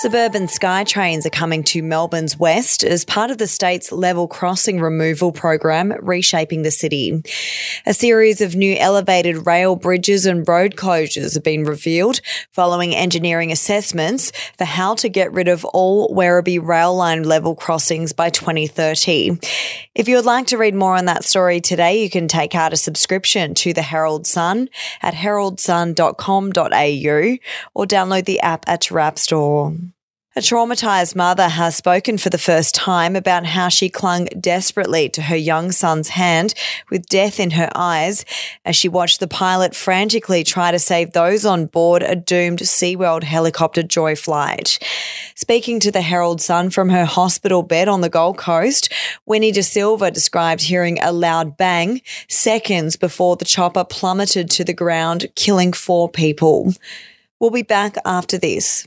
[0.00, 4.80] Suburban Sky trains are coming to Melbourne's west as part of the state's level crossing
[4.80, 7.20] removal program, reshaping the city.
[7.84, 12.20] A series of new elevated rail bridges and road closures have been revealed
[12.52, 18.12] following engineering assessments for how to get rid of all Werribee rail line level crossings
[18.12, 19.40] by 2030.
[19.96, 22.72] If you would like to read more on that story today, you can take out
[22.72, 24.68] a subscription to the Herald Sun
[25.02, 27.36] at heraldsun.com.au
[27.74, 29.74] or download the app at your app store.
[30.38, 35.22] A traumatised mother has spoken for the first time about how she clung desperately to
[35.22, 36.54] her young son's hand
[36.90, 38.24] with death in her eyes
[38.64, 42.94] as she watched the pilot frantically try to save those on board a doomed Sea
[42.94, 44.78] World helicopter joy flight.
[45.34, 48.92] Speaking to the Herald Sun from her hospital bed on the Gold Coast,
[49.26, 54.72] Winnie De Silva described hearing a loud bang seconds before the chopper plummeted to the
[54.72, 56.74] ground, killing four people.
[57.40, 58.86] We'll be back after this.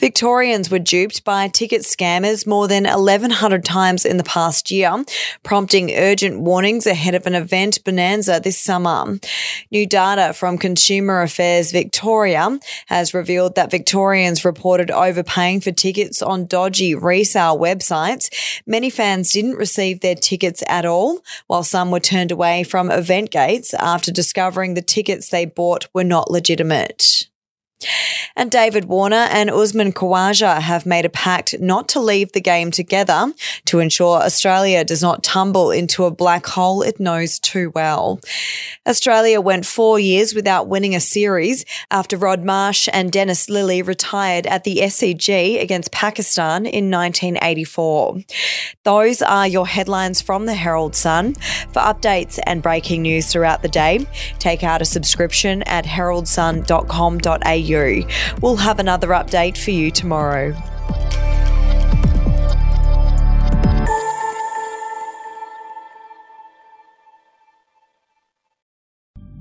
[0.00, 5.04] Victorians were duped by ticket scammers more than 1,100 times in the past year,
[5.42, 9.18] prompting urgent warnings ahead of an event bonanza this summer.
[9.70, 16.46] New data from Consumer Affairs Victoria has revealed that Victorians reported overpaying for tickets on
[16.46, 18.30] dodgy resale websites.
[18.66, 23.30] Many fans didn't receive their tickets at all, while some were turned away from event
[23.30, 27.29] gates after discovering the tickets they bought were not legitimate.
[28.36, 32.70] And David Warner and Usman Khawaja have made a pact not to leave the game
[32.70, 33.32] together
[33.66, 38.20] to ensure Australia does not tumble into a black hole it knows too well.
[38.86, 44.46] Australia went four years without winning a series after Rod Marsh and Dennis Lillee retired
[44.46, 48.20] at the SCG against Pakistan in 1984.
[48.84, 51.34] Those are your headlines from the Herald Sun.
[51.72, 54.06] For updates and breaking news throughout the day,
[54.38, 57.69] take out a subscription at heraldsun.com.au.
[58.40, 60.54] We'll have another update for you tomorrow.